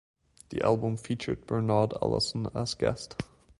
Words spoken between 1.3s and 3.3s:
Bernard Allison as guest.